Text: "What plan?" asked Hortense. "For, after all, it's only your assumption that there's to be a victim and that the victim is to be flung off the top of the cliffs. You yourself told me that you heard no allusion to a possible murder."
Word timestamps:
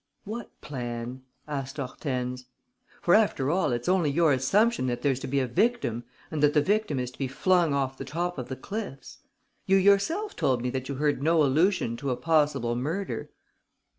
"What 0.23 0.49
plan?" 0.61 1.21
asked 1.47 1.77
Hortense. 1.77 2.45
"For, 3.03 3.13
after 3.13 3.51
all, 3.51 3.71
it's 3.71 3.87
only 3.87 4.09
your 4.09 4.33
assumption 4.33 4.87
that 4.87 5.03
there's 5.03 5.19
to 5.19 5.27
be 5.27 5.39
a 5.39 5.45
victim 5.45 6.05
and 6.31 6.41
that 6.41 6.55
the 6.55 6.61
victim 6.63 6.99
is 6.99 7.11
to 7.11 7.19
be 7.19 7.27
flung 7.27 7.71
off 7.75 7.99
the 7.99 8.03
top 8.03 8.39
of 8.39 8.47
the 8.49 8.55
cliffs. 8.55 9.19
You 9.67 9.77
yourself 9.77 10.35
told 10.35 10.63
me 10.63 10.71
that 10.71 10.89
you 10.89 10.95
heard 10.95 11.21
no 11.21 11.43
allusion 11.43 11.97
to 11.97 12.09
a 12.09 12.15
possible 12.17 12.75
murder." 12.75 13.29